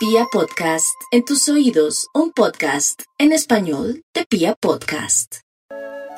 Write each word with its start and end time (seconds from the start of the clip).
Pia 0.00 0.24
Podcast, 0.32 0.98
en 1.10 1.26
tus 1.26 1.46
oídos, 1.50 2.08
un 2.14 2.32
podcast 2.32 3.02
en 3.18 3.32
español 3.32 4.02
de 4.14 4.24
Pia 4.24 4.54
Podcast. 4.58 5.40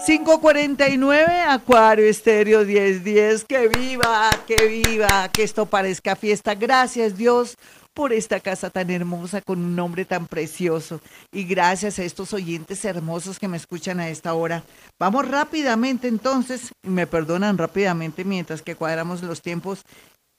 549 0.06 1.40
Acuario 1.48 2.06
Estéreo 2.06 2.64
1010, 2.64 3.44
que 3.44 3.66
viva, 3.66 4.30
que 4.46 4.66
viva, 4.68 5.28
que 5.32 5.42
esto 5.42 5.66
parezca 5.66 6.14
fiesta. 6.14 6.54
Gracias 6.54 7.16
Dios 7.16 7.56
por 7.92 8.12
esta 8.12 8.40
casa 8.40 8.70
tan 8.70 8.88
hermosa 8.90 9.40
con 9.40 9.58
un 9.58 9.76
nombre 9.76 10.04
tan 10.04 10.26
precioso 10.26 11.00
y 11.32 11.44
gracias 11.44 11.98
a 11.98 12.04
estos 12.04 12.32
oyentes 12.32 12.84
hermosos 12.84 13.38
que 13.38 13.48
me 13.48 13.56
escuchan 13.56 13.98
a 13.98 14.08
esta 14.08 14.32
hora. 14.34 14.62
Vamos 14.98 15.28
rápidamente 15.28 16.08
entonces, 16.08 16.72
y 16.82 16.88
me 16.88 17.06
perdonan 17.06 17.58
rápidamente 17.58 18.24
mientras 18.24 18.62
que 18.62 18.76
cuadramos 18.76 19.22
los 19.22 19.42
tiempos 19.42 19.82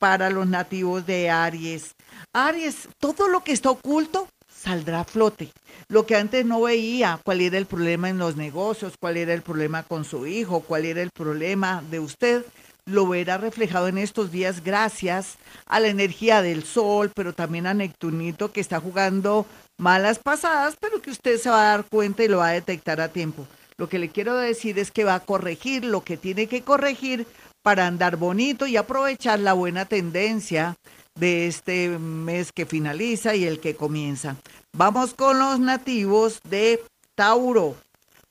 para 0.04 0.30
los 0.30 0.50
nativos 0.50 1.06
de 1.06 1.30
Aries. 1.30 1.96
Aries, 2.34 2.90
todo 3.00 3.30
lo 3.30 3.42
que 3.42 3.54
está 3.54 3.70
oculto 3.70 4.28
saldrá 4.54 5.00
a 5.00 5.04
flote. 5.06 5.54
Lo 5.88 6.06
que 6.06 6.18
antes 6.18 6.46
no 6.46 6.60
veía, 6.60 7.22
cuál 7.24 7.40
era 7.40 7.58
el 7.58 7.68
problema 7.68 8.10
en 8.10 8.18
los 8.18 8.36
negocios, 8.36 8.96
cuál 9.00 9.16
era 9.16 9.34
el 9.34 9.44
problema 9.44 9.84
con 9.84 10.04
su 10.04 10.28
hijo, 10.28 10.60
cuál 10.60 10.84
era 10.84 11.02
el 11.02 11.10
problema 11.12 11.82
de 11.90 12.02
usted, 12.02 12.44
lo 12.86 13.08
verá 13.08 13.38
reflejado 13.38 13.88
en 13.88 13.98
estos 13.98 14.30
días 14.30 14.62
gracias 14.62 15.38
a 15.68 15.80
la 15.80 15.88
energía 15.88 16.42
del 16.42 16.66
sol, 16.66 17.10
pero 17.16 17.32
también 17.32 17.66
a 17.66 17.74
Neptunito 17.74 18.52
que 18.52 18.60
está 18.60 18.82
jugando 18.82 19.46
malas 19.78 20.20
pasadas, 20.20 20.76
pero 20.82 21.02
que 21.02 21.12
usted 21.12 21.40
se 21.40 21.50
va 21.50 21.62
a 21.62 21.78
dar 21.78 21.86
cuenta 21.86 22.26
y 22.26 22.28
lo 22.28 22.40
va 22.40 22.50
a 22.50 22.60
detectar 22.60 23.00
a 23.00 23.08
tiempo. 23.08 23.48
Lo 23.78 23.90
que 23.90 24.00
le 24.00 24.10
quiero 24.10 24.36
decir 24.36 24.78
es 24.80 24.92
que 24.92 25.04
va 25.04 25.16
a 25.16 25.20
corregir 25.22 25.84
lo 25.84 26.04
que 26.04 26.18
tiene 26.18 26.48
que 26.48 26.62
corregir 26.62 27.26
para 27.64 27.88
andar 27.88 28.18
bonito 28.18 28.68
y 28.68 28.78
aprovechar 28.78 29.40
la 29.40 29.54
buena 29.54 29.86
tendencia 29.86 30.76
de 31.16 31.48
este 31.48 31.90
mes 31.98 32.52
que 32.52 32.66
finaliza 32.66 33.36
y 33.36 33.46
el 33.46 33.60
que 33.60 33.76
comienza. 33.76 34.36
Vamos 34.74 35.14
con 35.14 35.40
los 35.40 35.60
nativos 35.60 36.42
de 36.44 36.84
Tauro. 37.16 37.76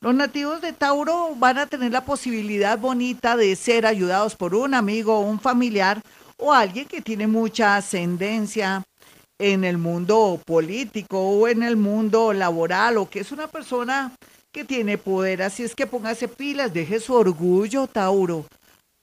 Los 0.01 0.15
nativos 0.15 0.61
de 0.61 0.73
Tauro 0.73 1.35
van 1.37 1.59
a 1.59 1.67
tener 1.67 1.93
la 1.93 2.05
posibilidad 2.05 2.79
bonita 2.79 3.37
de 3.37 3.57
ser 3.57 3.87
ayudados 3.87 4.37
por 4.37 4.55
un 4.55 4.75
amigo, 4.75 5.21
un 5.21 5.41
familiar 5.41 6.03
o 6.37 6.53
alguien 6.53 6.87
que 6.87 7.01
tiene 7.01 7.27
mucha 7.27 7.77
ascendencia 7.77 8.83
en 9.39 9.65
el 9.65 9.79
mundo 9.79 10.41
político 10.45 11.19
o 11.21 11.49
en 11.49 11.63
el 11.63 11.77
mundo 11.77 12.33
laboral 12.33 12.99
o 12.99 13.09
que 13.09 13.21
es 13.21 13.33
una 13.33 13.47
persona 13.47 14.13
que 14.51 14.65
tiene 14.65 14.99
poder. 14.99 15.43
Así 15.43 15.63
es 15.63 15.75
que 15.75 15.87
póngase 15.87 16.29
pilas, 16.29 16.75
deje 16.75 17.01
su 17.01 17.15
orgullo, 17.15 17.87
Tauro. 17.87 18.45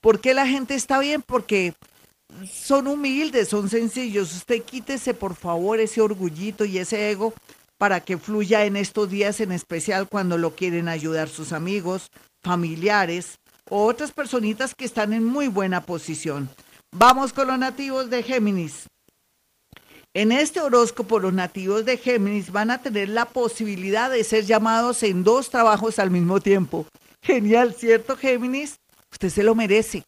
¿Por 0.00 0.20
qué 0.20 0.34
la 0.34 0.46
gente 0.46 0.74
está 0.74 0.98
bien? 0.98 1.22
Porque 1.22 1.74
son 2.50 2.86
humildes, 2.86 3.48
son 3.48 3.68
sencillos. 3.68 4.34
Usted 4.34 4.62
quítese 4.62 5.14
por 5.14 5.34
favor 5.34 5.80
ese 5.80 6.00
orgullito 6.00 6.64
y 6.64 6.78
ese 6.78 7.10
ego 7.10 7.34
para 7.76 8.00
que 8.00 8.18
fluya 8.18 8.64
en 8.64 8.76
estos 8.76 9.10
días 9.10 9.40
en 9.40 9.52
especial 9.52 10.08
cuando 10.08 10.38
lo 10.38 10.54
quieren 10.54 10.88
ayudar 10.88 11.28
sus 11.28 11.52
amigos, 11.52 12.08
familiares 12.42 13.38
o 13.68 13.84
otras 13.84 14.12
personitas 14.12 14.74
que 14.74 14.84
están 14.84 15.12
en 15.12 15.24
muy 15.24 15.48
buena 15.48 15.80
posición. 15.82 16.48
Vamos 16.92 17.32
con 17.32 17.48
los 17.48 17.58
nativos 17.58 18.10
de 18.10 18.22
Géminis. 18.22 18.86
En 20.12 20.32
este 20.32 20.60
horóscopo 20.60 21.20
los 21.20 21.32
nativos 21.32 21.84
de 21.84 21.96
Géminis 21.96 22.50
van 22.50 22.70
a 22.70 22.82
tener 22.82 23.08
la 23.08 23.26
posibilidad 23.26 24.10
de 24.10 24.24
ser 24.24 24.44
llamados 24.44 25.02
en 25.02 25.22
dos 25.22 25.50
trabajos 25.50 25.98
al 25.98 26.10
mismo 26.10 26.40
tiempo. 26.40 26.86
Genial, 27.22 27.74
¿cierto 27.74 28.16
Géminis? 28.16 28.76
Usted 29.10 29.28
se 29.28 29.42
lo 29.42 29.54
merece. 29.54 30.04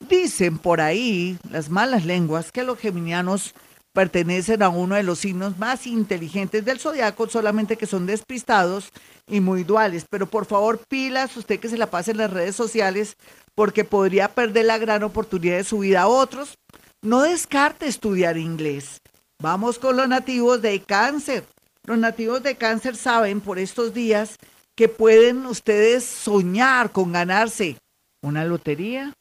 Dicen 0.00 0.58
por 0.58 0.80
ahí 0.80 1.38
las 1.50 1.70
malas 1.70 2.04
lenguas 2.04 2.52
que 2.52 2.62
los 2.62 2.78
geminianos 2.78 3.54
pertenecen 3.92 4.62
a 4.62 4.68
uno 4.68 4.94
de 4.94 5.02
los 5.02 5.18
signos 5.18 5.58
más 5.58 5.86
inteligentes 5.86 6.64
del 6.64 6.78
zodiaco, 6.78 7.28
solamente 7.28 7.76
que 7.76 7.86
son 7.86 8.06
despistados 8.06 8.90
y 9.26 9.40
muy 9.40 9.64
duales. 9.64 10.06
Pero 10.08 10.26
por 10.26 10.46
favor, 10.46 10.78
pilas, 10.88 11.36
usted 11.36 11.58
que 11.58 11.68
se 11.68 11.76
la 11.76 11.90
pase 11.90 12.12
en 12.12 12.18
las 12.18 12.32
redes 12.32 12.54
sociales, 12.54 13.16
porque 13.54 13.84
podría 13.84 14.28
perder 14.28 14.66
la 14.66 14.78
gran 14.78 15.02
oportunidad 15.02 15.56
de 15.56 15.64
su 15.64 15.80
vida 15.80 16.02
a 16.02 16.08
otros. 16.08 16.54
No 17.02 17.22
descarte 17.22 17.86
estudiar 17.86 18.36
inglés. 18.36 19.00
Vamos 19.42 19.78
con 19.78 19.96
los 19.96 20.08
nativos 20.08 20.62
de 20.62 20.80
cáncer. 20.80 21.44
Los 21.84 21.98
nativos 21.98 22.42
de 22.42 22.56
cáncer 22.56 22.96
saben 22.96 23.40
por 23.40 23.58
estos 23.58 23.94
días 23.94 24.36
que 24.76 24.88
pueden 24.88 25.44
ustedes 25.46 26.04
soñar 26.04 26.92
con 26.92 27.12
ganarse 27.12 27.76
una 28.22 28.44
lotería, 28.44 29.12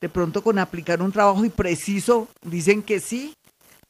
de 0.00 0.08
pronto 0.08 0.42
con 0.42 0.58
aplicar 0.58 1.02
un 1.02 1.12
trabajo 1.12 1.44
y 1.44 1.50
preciso, 1.50 2.28
dicen 2.42 2.82
que 2.82 3.00
sí, 3.00 3.34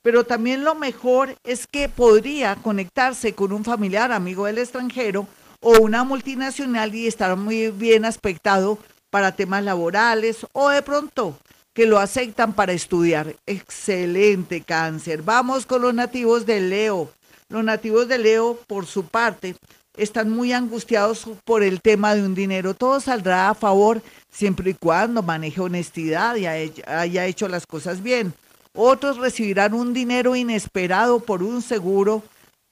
pero 0.03 0.25
también 0.25 0.65
lo 0.65 0.75
mejor 0.75 1.35
es 1.45 1.67
que 1.67 1.89
podría 1.89 2.57
conectarse 2.57 3.35
con 3.35 3.53
un 3.53 3.65
familiar 3.65 4.13
amigo 4.13 4.47
del 4.47 4.59
extranjero 4.59 5.27
o 5.61 5.79
una 5.81 6.05
multinacional 6.05 6.95
y 6.95 7.07
estar 7.07 7.37
muy 7.37 7.71
bien 7.71 8.05
aspectado 8.05 8.79
para 9.11 9.35
temas 9.35 9.65
laborales 9.65 10.47
o 10.53 10.69
de 10.69 10.83
pronto 10.83 11.39
que 11.73 11.87
lo 11.87 11.99
aceptan 11.99 12.53
para 12.53 12.73
estudiar. 12.73 13.35
Excelente 13.47 14.61
cáncer. 14.61 15.23
Vamos 15.23 15.67
con 15.67 15.83
los 15.83 15.95
nativos 15.95 16.47
de 16.47 16.61
Leo. 16.61 17.11
Los 17.49 17.65
nativos 17.65 18.07
de 18.07 18.19
Leo, 18.19 18.59
por 18.67 18.87
su 18.87 19.07
parte, 19.07 19.57
están 19.97 20.31
muy 20.31 20.53
angustiados 20.53 21.27
por 21.45 21.63
el 21.63 21.81
tema 21.81 22.15
de 22.15 22.23
un 22.23 22.35
dinero. 22.35 22.75
Todo 22.75 23.01
saldrá 23.01 23.49
a 23.49 23.55
favor 23.55 24.03
siempre 24.31 24.71
y 24.71 24.75
cuando 24.75 25.23
maneje 25.23 25.61
honestidad 25.61 26.37
y 26.37 26.47
haya 26.47 27.27
hecho 27.27 27.49
las 27.49 27.67
cosas 27.67 28.03
bien. 28.03 28.35
Otros 28.77 29.19
recibirán 29.19 29.73
un 29.73 29.95
dinero 29.95 30.35
inesperado 30.35 31.21
por 31.21 31.43
un 31.43 31.63
seguro. 31.63 32.23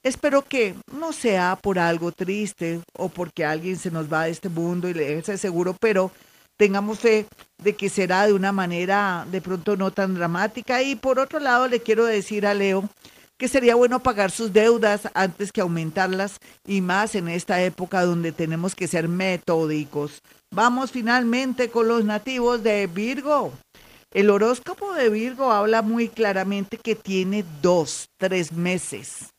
Espero 0.03 0.41
que 0.41 0.75
no 0.91 1.13
sea 1.13 1.57
por 1.61 1.79
algo 1.79 2.11
triste 2.11 2.81
o 2.97 3.07
porque 3.07 3.45
alguien 3.45 3.77
se 3.77 3.89
nos 3.89 4.11
va 4.11 4.25
de 4.25 4.31
este 4.31 4.49
mundo 4.49 4.89
y 4.89 4.93
le 4.93 5.05
deje 5.05 5.19
ese 5.19 5.37
seguro, 5.37 5.77
pero 5.79 6.11
tengamos 6.57 6.99
fe 6.99 7.25
de 7.57 7.75
que 7.77 7.87
será 7.87 8.27
de 8.27 8.33
una 8.33 8.51
manera 8.51 9.25
de 9.31 9.39
pronto 9.39 9.77
no 9.77 9.91
tan 9.91 10.13
dramática. 10.13 10.83
Y 10.83 10.95
por 10.95 11.19
otro 11.19 11.39
lado, 11.39 11.69
le 11.69 11.79
quiero 11.79 12.03
decir 12.05 12.45
a 12.45 12.53
Leo 12.53 12.89
que 13.37 13.47
sería 13.47 13.75
bueno 13.75 13.99
pagar 14.01 14.31
sus 14.31 14.53
deudas 14.53 15.09
antes 15.13 15.51
que 15.51 15.61
aumentarlas 15.61 16.37
y 16.65 16.81
más 16.81 17.15
en 17.15 17.27
esta 17.27 17.61
época 17.61 18.03
donde 18.03 18.31
tenemos 18.31 18.75
que 18.75 18.87
ser 18.87 19.07
metódicos. 19.07 20.21
Vamos 20.51 20.91
finalmente 20.91 21.69
con 21.69 21.87
los 21.87 22.05
nativos 22.05 22.63
de 22.63 22.87
Virgo. 22.87 23.53
El 24.11 24.29
horóscopo 24.29 24.93
de 24.93 25.09
Virgo 25.09 25.51
habla 25.51 25.81
muy 25.81 26.07
claramente 26.07 26.77
que 26.77 26.95
tiene 26.95 27.43
dos, 27.61 28.09
tres 28.17 28.51
meses 28.51 29.33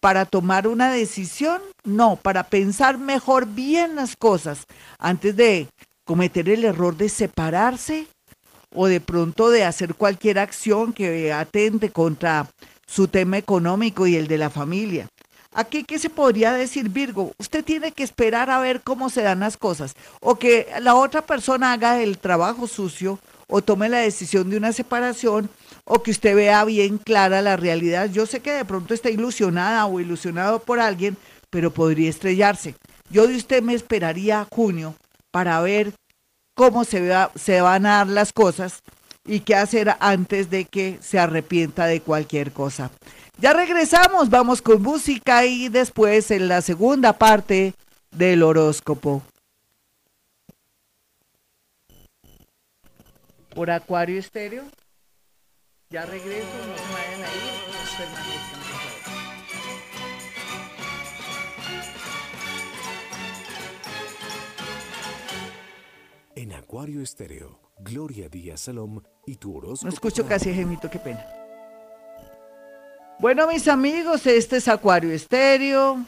para 0.00 0.26
tomar 0.26 0.68
una 0.68 0.92
decisión, 0.92 1.60
no, 1.84 2.16
para 2.16 2.44
pensar 2.44 2.98
mejor 2.98 3.46
bien 3.46 3.96
las 3.96 4.16
cosas 4.16 4.64
antes 4.98 5.34
de 5.36 5.68
cometer 6.04 6.48
el 6.48 6.64
error 6.64 6.96
de 6.96 7.08
separarse 7.08 8.06
o 8.74 8.86
de 8.86 9.00
pronto 9.00 9.50
de 9.50 9.64
hacer 9.64 9.94
cualquier 9.94 10.38
acción 10.38 10.92
que 10.92 11.32
atente 11.32 11.90
contra 11.90 12.48
su 12.88 13.06
tema 13.06 13.38
económico 13.38 14.06
y 14.06 14.16
el 14.16 14.26
de 14.26 14.38
la 14.38 14.50
familia. 14.50 15.08
Aquí, 15.52 15.84
¿qué 15.84 15.98
se 15.98 16.10
podría 16.10 16.52
decir, 16.52 16.88
Virgo? 16.88 17.32
Usted 17.38 17.64
tiene 17.64 17.92
que 17.92 18.02
esperar 18.02 18.50
a 18.50 18.60
ver 18.60 18.82
cómo 18.82 19.10
se 19.10 19.22
dan 19.22 19.40
las 19.40 19.56
cosas 19.56 19.94
o 20.20 20.36
que 20.36 20.68
la 20.80 20.94
otra 20.94 21.22
persona 21.22 21.72
haga 21.72 22.02
el 22.02 22.18
trabajo 22.18 22.66
sucio 22.66 23.18
o 23.48 23.62
tome 23.62 23.88
la 23.88 23.98
decisión 23.98 24.50
de 24.50 24.56
una 24.56 24.72
separación 24.72 25.48
o 25.84 26.02
que 26.02 26.10
usted 26.10 26.34
vea 26.36 26.64
bien 26.64 26.98
clara 26.98 27.40
la 27.42 27.56
realidad. 27.56 28.10
Yo 28.10 28.26
sé 28.26 28.40
que 28.40 28.52
de 28.52 28.64
pronto 28.64 28.94
está 28.94 29.10
ilusionada 29.10 29.86
o 29.86 30.00
ilusionado 30.00 30.60
por 30.60 30.80
alguien, 30.80 31.16
pero 31.50 31.72
podría 31.72 32.10
estrellarse. 32.10 32.74
Yo 33.10 33.26
de 33.26 33.36
usted 33.36 33.62
me 33.62 33.74
esperaría 33.74 34.46
junio 34.50 34.94
para 35.30 35.60
ver 35.60 35.94
cómo 36.54 36.84
se, 36.84 37.10
se 37.36 37.60
van 37.62 37.86
a 37.86 37.96
dar 37.98 38.08
las 38.08 38.32
cosas 38.32 38.82
y 39.28 39.40
qué 39.40 39.54
hacer 39.54 39.94
antes 40.00 40.50
de 40.50 40.64
que 40.64 40.98
se 41.00 41.20
arrepienta 41.20 41.86
de 41.86 42.00
cualquier 42.00 42.50
cosa. 42.50 42.90
Ya 43.40 43.52
regresamos, 43.52 44.30
vamos 44.30 44.60
con 44.60 44.82
música 44.82 45.44
y 45.44 45.68
después 45.68 46.32
en 46.32 46.48
la 46.48 46.62
segunda 46.62 47.12
parte 47.12 47.74
del 48.10 48.42
horóscopo. 48.42 49.22
por 53.58 53.72
Acuario 53.72 54.20
Estéreo. 54.20 54.62
Ya 55.90 56.06
regreso, 56.06 56.46
no 56.46 56.94
vayan 56.94 57.24
a 57.24 57.34
ir, 57.34 57.58
En 66.36 66.52
Acuario 66.52 67.02
Estéreo, 67.02 67.58
Gloria 67.80 68.28
Díaz 68.28 68.60
Salom 68.62 69.00
y 69.26 69.36
tu 69.36 69.56
horóscopo. 69.56 69.86
No 69.86 69.92
escucho 69.92 70.26
casi 70.26 70.52
gemito, 70.52 70.90
qué 70.90 70.98
pena. 70.98 71.24
Bueno, 73.20 73.46
mis 73.48 73.66
amigos, 73.68 74.26
este 74.26 74.58
es 74.58 74.68
Acuario 74.68 75.12
Estéreo. 75.12 76.04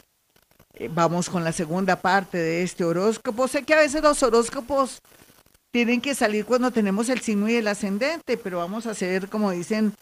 Eh, 0.73 0.89
vamos 0.93 1.29
con 1.29 1.43
la 1.43 1.51
segunda 1.51 1.95
parte 1.97 2.37
de 2.37 2.63
este 2.63 2.83
horóscopo. 2.83 3.47
Sé 3.47 3.63
que 3.63 3.73
a 3.73 3.79
veces 3.79 4.01
los 4.01 4.21
horóscopos 4.23 5.01
tienen 5.71 6.01
que 6.01 6.15
salir 6.15 6.45
cuando 6.45 6.71
tenemos 6.71 7.09
el 7.09 7.21
signo 7.21 7.49
y 7.49 7.55
el 7.55 7.67
ascendente, 7.67 8.37
pero 8.37 8.57
vamos 8.57 8.85
a 8.85 8.91
hacer, 8.91 9.29
como 9.29 9.51
dicen, 9.51 9.93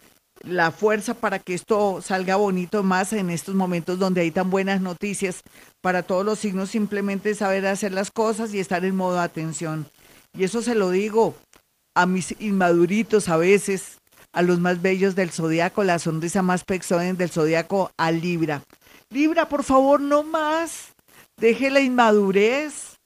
la 0.42 0.70
fuerza 0.70 1.14
para 1.14 1.38
que 1.38 1.54
esto 1.54 2.00
salga 2.02 2.36
bonito 2.36 2.82
más 2.82 3.12
en 3.12 3.30
estos 3.30 3.54
momentos 3.54 3.98
donde 3.98 4.22
hay 4.22 4.30
tan 4.30 4.50
buenas 4.50 4.80
noticias 4.80 5.42
para 5.80 6.02
todos 6.02 6.24
los 6.24 6.38
signos, 6.38 6.70
simplemente 6.70 7.34
saber 7.34 7.66
hacer 7.66 7.92
las 7.92 8.10
cosas 8.10 8.54
y 8.54 8.58
estar 8.58 8.84
en 8.84 8.96
modo 8.96 9.14
de 9.14 9.20
atención. 9.20 9.86
Y 10.32 10.44
eso 10.44 10.62
se 10.62 10.74
lo 10.74 10.90
digo 10.90 11.34
a 11.94 12.06
mis 12.06 12.34
inmaduritos 12.40 13.28
a 13.28 13.36
veces, 13.36 13.98
a 14.32 14.42
los 14.42 14.60
más 14.60 14.80
bellos 14.80 15.14
del 15.14 15.30
zodiaco, 15.30 15.84
la 15.84 15.98
sonrisa 15.98 16.42
más 16.42 16.64
pexonen 16.64 17.16
del 17.16 17.30
zodiaco 17.30 17.90
a 17.96 18.10
Libra. 18.10 18.62
Libra, 19.10 19.48
por 19.48 19.64
favor, 19.64 20.00
no 20.00 20.22
más. 20.22 20.92
Deje 21.36 21.70
la 21.70 21.80
inmadurez. 21.80 22.96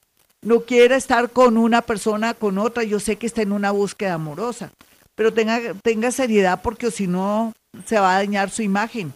No 0.41 0.61
quiera 0.61 0.95
estar 0.95 1.31
con 1.31 1.57
una 1.57 1.81
persona, 1.81 2.35
con 2.35 2.59
otra. 2.59 2.83
Yo 2.83 2.99
sé 2.99 3.15
que 3.15 3.25
está 3.25 3.41
en 3.41 3.51
una 3.51 3.71
búsqueda 3.71 4.13
amorosa, 4.13 4.69
pero 5.15 5.33
tenga, 5.33 5.59
tenga 5.81 6.11
seriedad 6.11 6.61
porque 6.61 6.91
si 6.91 7.07
no 7.07 7.53
se 7.85 7.99
va 7.99 8.15
a 8.15 8.19
dañar 8.19 8.51
su 8.51 8.61
imagen. 8.61 9.13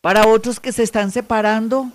Para 0.00 0.26
otros 0.26 0.58
que 0.58 0.72
se 0.72 0.82
están 0.82 1.10
separando, 1.10 1.90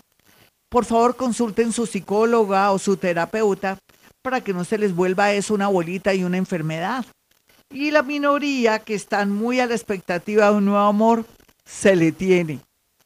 por 0.69 0.85
favor 0.85 1.15
consulten 1.15 1.71
su 1.71 1.87
psicóloga 1.87 2.71
o 2.71 2.77
su 2.77 2.97
terapeuta 2.97 3.79
para 4.21 4.41
que 4.41 4.53
no 4.53 4.63
se 4.63 4.77
les 4.77 4.95
vuelva 4.95 5.33
eso 5.33 5.53
una 5.53 5.67
bolita 5.67 6.13
y 6.13 6.23
una 6.23 6.37
enfermedad. 6.37 7.05
Y 7.69 7.91
la 7.91 8.03
minoría 8.03 8.79
que 8.79 8.93
están 8.93 9.31
muy 9.31 9.59
a 9.59 9.65
la 9.65 9.75
expectativa 9.75 10.49
de 10.49 10.57
un 10.57 10.65
nuevo 10.65 10.85
amor, 10.85 11.25
se 11.65 11.95
le 11.95 12.11
tiene. 12.11 12.59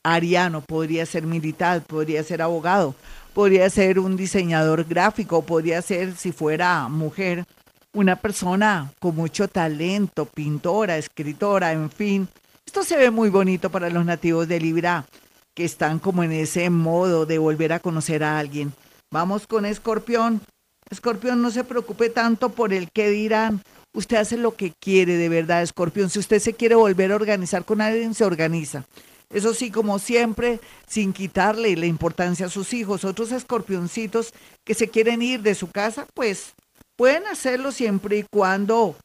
Ariano 0.03 0.61
podría 0.61 1.05
ser 1.05 1.23
militar, 1.23 1.81
podría 1.81 2.23
ser 2.23 2.41
abogado, 2.41 2.95
podría 3.33 3.69
ser 3.69 3.99
un 3.99 4.15
diseñador 4.15 4.85
gráfico, 4.85 5.43
podría 5.43 5.81
ser, 5.81 6.15
si 6.15 6.31
fuera 6.31 6.87
mujer, 6.87 7.45
una 7.93 8.15
persona 8.15 8.91
con 8.99 9.15
mucho 9.15 9.47
talento, 9.47 10.25
pintora, 10.25 10.97
escritora, 10.97 11.71
en 11.71 11.89
fin. 11.89 12.27
Esto 12.65 12.83
se 12.83 12.97
ve 12.97 13.09
muy 13.09 13.29
bonito 13.29 13.69
para 13.69 13.89
los 13.89 14.05
nativos 14.05 14.47
de 14.47 14.59
Libra, 14.59 15.05
que 15.53 15.65
están 15.65 15.99
como 15.99 16.23
en 16.23 16.33
ese 16.33 16.69
modo 16.69 17.25
de 17.25 17.37
volver 17.37 17.73
a 17.73 17.79
conocer 17.79 18.23
a 18.23 18.37
alguien. 18.37 18.73
Vamos 19.11 19.47
con 19.47 19.65
Escorpión. 19.65 20.41
Escorpión, 20.89 21.41
no 21.41 21.51
se 21.51 21.63
preocupe 21.63 22.09
tanto 22.09 22.49
por 22.49 22.73
el 22.73 22.91
que 22.91 23.09
dirán. 23.09 23.61
Usted 23.93 24.17
hace 24.17 24.37
lo 24.37 24.55
que 24.55 24.73
quiere 24.79 25.17
de 25.17 25.29
verdad, 25.29 25.63
Escorpión. 25.63 26.09
Si 26.09 26.19
usted 26.19 26.39
se 26.39 26.53
quiere 26.53 26.75
volver 26.75 27.11
a 27.11 27.15
organizar 27.15 27.65
con 27.65 27.81
alguien, 27.81 28.13
se 28.13 28.25
organiza. 28.25 28.85
Eso 29.29 29.53
sí, 29.53 29.71
como 29.71 29.99
siempre, 29.99 30.59
sin 30.87 31.11
quitarle 31.11 31.75
la 31.75 31.87
importancia 31.87 32.45
a 32.45 32.49
sus 32.49 32.73
hijos. 32.73 33.03
Otros 33.03 33.31
escorpioncitos 33.31 34.33
que 34.63 34.75
se 34.75 34.89
quieren 34.89 35.21
ir 35.21 35.41
de 35.41 35.55
su 35.55 35.71
casa, 35.71 36.05
pues 36.13 36.53
pueden 36.95 37.25
hacerlo 37.25 37.71
siempre 37.71 38.19
y 38.19 38.25
cuando 38.31 38.95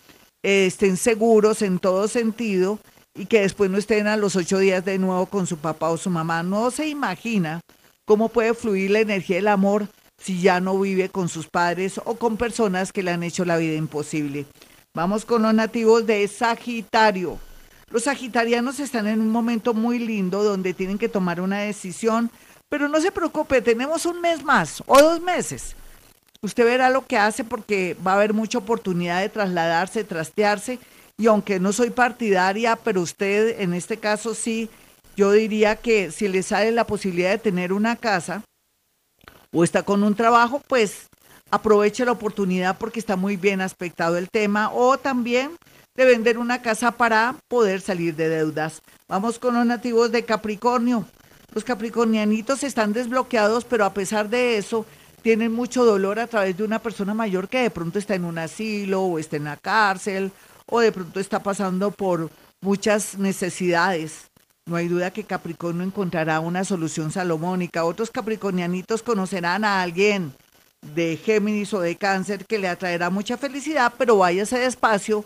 eh, 0.43 0.67
estén 0.67 0.97
seguros 0.97 1.63
en 1.63 1.79
todo 1.79 2.07
sentido 2.09 2.79
y 3.15 3.27
que 3.27 3.41
después 3.41 3.71
no 3.71 3.79
estén 3.79 4.07
a 4.07 4.17
los 4.17 4.37
ocho 4.37 4.59
días 4.59 4.85
de 4.85 4.99
nuevo 4.99 5.27
con 5.27 5.47
su 5.47 5.57
papá 5.57 5.91
o 5.91 5.97
su 5.97 6.11
mamá. 6.11 6.43
No 6.43 6.71
se 6.71 6.89
imagina 6.89 7.61
cómo 8.05 8.29
puede 8.29 8.55
fluir 8.55 8.91
la 8.91 9.01
energía 9.01 9.37
del 9.37 9.49
amor 9.49 9.89
si 10.21 10.41
ya 10.41 10.61
no 10.61 10.79
vive 10.79 11.09
con 11.09 11.29
sus 11.29 11.49
padres 11.49 12.01
o 12.05 12.15
con 12.15 12.37
personas 12.37 12.93
que 12.93 13.03
le 13.03 13.11
han 13.11 13.23
hecho 13.23 13.45
la 13.45 13.57
vida 13.57 13.75
imposible. 13.75 14.47
Vamos 14.95 15.25
con 15.25 15.43
los 15.43 15.55
nativos 15.55 16.07
de 16.07 16.27
Sagitario. 16.29 17.39
Los 17.91 18.05
sagitarianos 18.05 18.79
están 18.79 19.09
en 19.09 19.21
un 19.21 19.31
momento 19.31 19.75
muy 19.75 19.99
lindo 19.99 20.45
donde 20.45 20.75
tienen 20.75 20.97
que 20.97 21.09
tomar 21.09 21.41
una 21.41 21.59
decisión, 21.59 22.31
pero 22.69 22.89
no 22.89 23.01
se 23.01 23.11
preocupe, 23.11 23.63
tenemos 23.63 24.07
un 24.07 24.21
mes 24.21 24.45
más 24.45 24.81
o 24.87 25.01
dos 25.03 25.21
meses. 25.21 25.75
Usted 26.41 26.65
verá 26.65 26.89
lo 26.89 27.05
que 27.05 27.19
hace 27.19 27.43
porque 27.43 27.97
va 28.07 28.13
a 28.13 28.15
haber 28.15 28.33
mucha 28.33 28.59
oportunidad 28.59 29.21
de 29.21 29.29
trasladarse, 29.29 30.05
trastearse, 30.05 30.79
y 31.19 31.27
aunque 31.27 31.59
no 31.59 31.73
soy 31.73 31.91
partidaria, 31.91 32.77
pero 32.77 33.03
usted 33.03 33.61
en 33.61 33.75
este 33.75 33.97
caso 33.97 34.35
sí, 34.35 34.71
yo 35.17 35.33
diría 35.33 35.75
que 35.75 36.13
si 36.13 36.29
le 36.29 36.45
sale 36.45 36.71
la 36.71 36.87
posibilidad 36.87 37.31
de 37.31 37.39
tener 37.39 37.73
una 37.73 37.97
casa, 37.97 38.43
o 39.53 39.65
está 39.65 39.83
con 39.83 40.03
un 40.03 40.15
trabajo, 40.15 40.63
pues 40.67 41.09
aproveche 41.51 42.05
la 42.05 42.13
oportunidad 42.13 42.79
porque 42.79 43.01
está 43.01 43.17
muy 43.17 43.37
bien 43.37 43.61
aspectado 43.61 44.17
el 44.17 44.31
tema 44.31 44.71
o 44.73 44.99
también 44.99 45.51
de 45.97 46.05
vender 46.05 46.39
una 46.39 46.63
casa 46.63 46.93
para 46.93 47.37
poder 47.49 47.81
salir 47.81 48.15
de 48.15 48.29
deudas. 48.29 48.83
Vamos 49.09 49.39
con 49.39 49.55
los 49.55 49.67
nativos 49.67 50.13
de 50.13 50.25
Capricornio. 50.25 51.05
Los 51.53 51.65
capricornianitos 51.65 52.63
están 52.63 52.93
desbloqueados, 52.93 53.65
pero 53.65 53.85
a 53.85 53.93
pesar 53.93 54.29
de 54.29 54.57
eso, 54.57 54.87
tienen 55.23 55.53
mucho 55.53 55.85
dolor 55.85 56.21
a 56.21 56.29
través 56.29 56.57
de 56.57 56.63
una 56.63 56.79
persona 56.79 57.13
mayor 57.13 57.49
que 57.49 57.59
de 57.59 57.71
pronto 57.71 57.99
está 57.99 58.15
en 58.15 58.25
un 58.25 58.39
asilo 58.39 59.03
o 59.03 59.19
está 59.19 59.37
en 59.37 59.45
la 59.45 59.57
cárcel 59.57 60.31
o 60.67 60.81
de 60.81 60.93
pronto 60.93 61.19
está 61.19 61.43
pasando 61.43 61.91
por 61.91 62.31
muchas 62.61 63.19
necesidades. 63.19 64.30
No 64.67 64.77
hay 64.77 64.89
duda 64.89 65.11
que 65.11 65.25
Capricornio 65.25 65.83
encontrará 65.85 66.41
una 66.41 66.65
solución 66.65 67.11
salomónica. 67.11 67.85
Otros 67.85 68.11
capricornianitos 68.11 69.03
conocerán 69.03 69.65
a 69.65 69.83
alguien 69.83 70.33
de 70.95 71.17
Géminis 71.17 71.75
o 71.75 71.81
de 71.81 71.97
Cáncer 71.97 72.47
que 72.47 72.59
le 72.59 72.69
atraerá 72.69 73.11
mucha 73.11 73.37
felicidad, 73.37 73.93
pero 73.99 74.19
váyase 74.19 74.59
despacio 74.59 75.25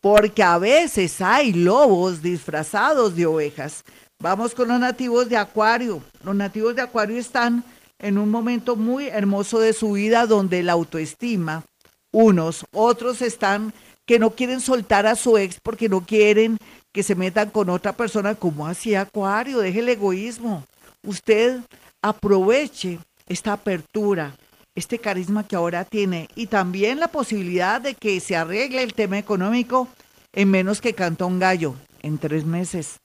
porque 0.00 0.42
a 0.42 0.58
veces 0.58 1.20
hay 1.20 1.52
lobos 1.52 2.22
disfrazados 2.22 3.16
de 3.16 3.26
ovejas. 3.26 3.84
Vamos 4.20 4.54
con 4.54 4.68
los 4.68 4.80
nativos 4.80 5.28
de 5.28 5.36
Acuario. 5.36 6.02
Los 6.24 6.34
nativos 6.34 6.74
de 6.74 6.82
Acuario 6.82 7.16
están 7.18 7.64
en 7.98 8.18
un 8.18 8.30
momento 8.30 8.76
muy 8.76 9.08
hermoso 9.08 9.58
de 9.58 9.72
su 9.72 9.92
vida 9.92 10.26
donde 10.26 10.62
la 10.62 10.72
autoestima, 10.72 11.64
unos, 12.12 12.64
otros 12.72 13.22
están 13.22 13.72
que 14.06 14.18
no 14.18 14.30
quieren 14.30 14.60
soltar 14.60 15.06
a 15.06 15.16
su 15.16 15.36
ex 15.36 15.58
porque 15.62 15.88
no 15.88 16.00
quieren 16.06 16.58
que 16.92 17.02
se 17.02 17.14
metan 17.14 17.50
con 17.50 17.70
otra 17.70 17.92
persona 17.92 18.34
como 18.34 18.66
así 18.66 18.94
Acuario, 18.94 19.60
deje 19.60 19.80
el 19.80 19.88
egoísmo. 19.88 20.64
Usted 21.04 21.60
aproveche 22.02 22.98
esta 23.26 23.52
apertura, 23.52 24.34
este 24.74 24.98
carisma 24.98 25.46
que 25.46 25.56
ahora 25.56 25.84
tiene 25.84 26.28
y 26.34 26.46
también 26.46 27.00
la 27.00 27.08
posibilidad 27.08 27.80
de 27.80 27.94
que 27.94 28.20
se 28.20 28.36
arregle 28.36 28.82
el 28.82 28.94
tema 28.94 29.18
económico 29.18 29.88
en 30.32 30.50
menos 30.50 30.80
que 30.80 30.94
canta 30.94 31.24
un 31.24 31.38
gallo, 31.38 31.74
en 32.02 32.18
tres 32.18 32.44
meses. 32.44 33.00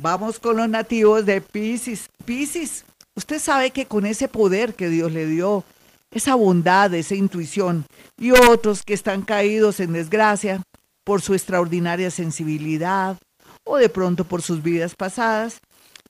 Vamos 0.00 0.40
con 0.40 0.56
los 0.56 0.68
nativos 0.68 1.24
de 1.24 1.40
Pisces. 1.40 2.08
Pisces, 2.24 2.84
usted 3.14 3.38
sabe 3.38 3.70
que 3.70 3.86
con 3.86 4.06
ese 4.06 4.28
poder 4.28 4.74
que 4.74 4.88
Dios 4.88 5.12
le 5.12 5.26
dio, 5.26 5.64
esa 6.10 6.34
bondad, 6.34 6.92
esa 6.94 7.14
intuición, 7.14 7.86
y 8.18 8.32
otros 8.32 8.82
que 8.82 8.94
están 8.94 9.22
caídos 9.22 9.80
en 9.80 9.92
desgracia, 9.92 10.62
por 11.04 11.20
su 11.20 11.34
extraordinaria 11.34 12.10
sensibilidad 12.10 13.18
o 13.64 13.76
de 13.76 13.88
pronto 13.88 14.24
por 14.24 14.42
sus 14.42 14.62
vidas 14.62 14.94
pasadas, 14.94 15.60